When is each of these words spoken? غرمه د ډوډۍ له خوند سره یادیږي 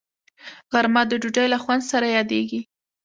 غرمه 0.71 1.01
د 1.07 1.11
ډوډۍ 1.21 1.47
له 1.53 1.57
خوند 1.63 1.83
سره 1.91 2.05
یادیږي 2.17 2.59